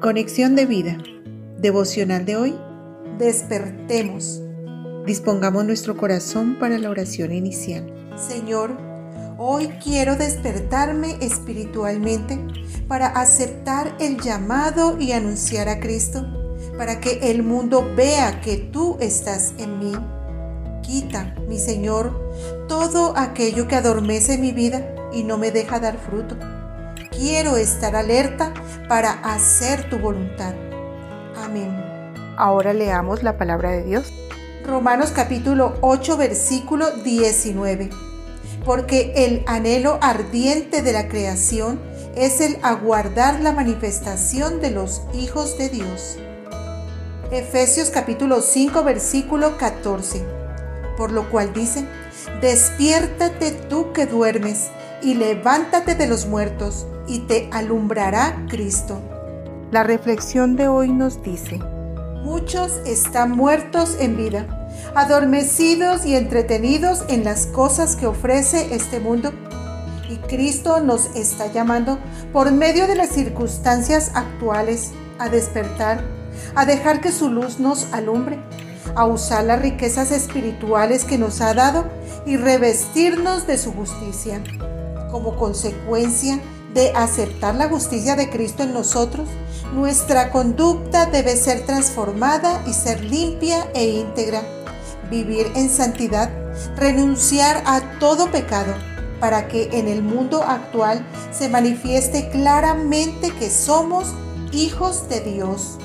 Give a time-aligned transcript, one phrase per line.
[0.00, 0.96] Conexión de vida.
[1.58, 2.58] Devocional de hoy.
[3.18, 4.40] Despertemos.
[5.04, 7.92] Dispongamos nuestro corazón para la oración inicial.
[8.16, 8.78] Señor,
[9.36, 12.40] hoy quiero despertarme espiritualmente
[12.88, 16.26] para aceptar el llamado y anunciar a Cristo,
[16.78, 19.92] para que el mundo vea que tú estás en mí.
[20.80, 26.38] Quita, mi Señor, todo aquello que adormece mi vida y no me deja dar fruto
[27.10, 28.52] quiero estar alerta
[28.88, 30.54] para hacer tu voluntad.
[31.36, 31.70] Amén.
[32.36, 34.12] Ahora leamos la palabra de Dios.
[34.64, 37.90] Romanos capítulo 8 versículo 19.
[38.64, 41.80] Porque el anhelo ardiente de la creación
[42.14, 46.18] es el aguardar la manifestación de los hijos de Dios.
[47.30, 50.24] Efesios capítulo 5 versículo 14.
[50.96, 51.86] Por lo cual dice,
[52.40, 54.70] despiértate tú que duermes
[55.02, 59.00] y levántate de los muertos y te alumbrará Cristo.
[59.70, 61.60] La reflexión de hoy nos dice,
[62.24, 69.32] muchos están muertos en vida, adormecidos y entretenidos en las cosas que ofrece este mundo.
[70.08, 71.98] Y Cristo nos está llamando
[72.32, 76.02] por medio de las circunstancias actuales a despertar,
[76.54, 78.40] a dejar que su luz nos alumbre,
[78.96, 81.84] a usar las riquezas espirituales que nos ha dado
[82.26, 84.42] y revestirnos de su justicia.
[85.10, 86.40] Como consecuencia
[86.72, 89.28] de aceptar la justicia de Cristo en nosotros,
[89.74, 94.42] nuestra conducta debe ser transformada y ser limpia e íntegra.
[95.10, 96.30] Vivir en santidad,
[96.76, 98.72] renunciar a todo pecado,
[99.18, 104.14] para que en el mundo actual se manifieste claramente que somos
[104.52, 105.78] hijos de Dios.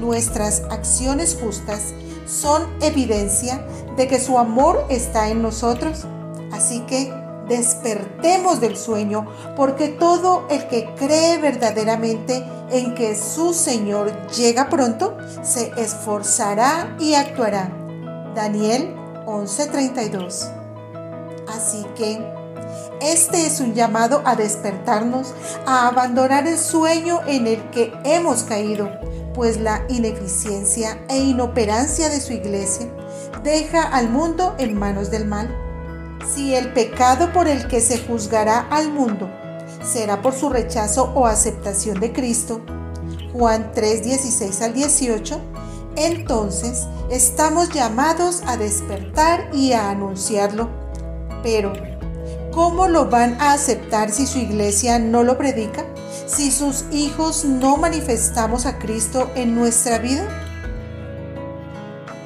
[0.00, 1.94] Nuestras acciones justas
[2.26, 3.64] son evidencia
[3.96, 6.04] de que su amor está en nosotros.
[6.52, 7.12] Así que
[7.48, 15.16] despertemos del sueño, porque todo el que cree verdaderamente en que su Señor llega pronto,
[15.42, 17.70] se esforzará y actuará.
[18.34, 18.94] Daniel
[19.26, 20.50] 11:32.
[21.48, 22.20] Así que
[23.00, 25.34] este es un llamado a despertarnos,
[25.66, 28.90] a abandonar el sueño en el que hemos caído,
[29.34, 32.88] pues la ineficiencia e inoperancia de su iglesia
[33.42, 35.67] deja al mundo en manos del mal.
[36.34, 39.30] Si el pecado por el que se juzgará al mundo
[39.82, 42.60] será por su rechazo o aceptación de Cristo,
[43.32, 45.40] Juan 3, 16 al 18,
[45.96, 50.68] entonces estamos llamados a despertar y a anunciarlo.
[51.42, 51.72] Pero,
[52.52, 55.84] ¿cómo lo van a aceptar si su iglesia no lo predica?
[56.26, 60.26] Si sus hijos no manifestamos a Cristo en nuestra vida?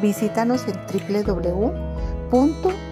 [0.00, 2.91] Visítanos en www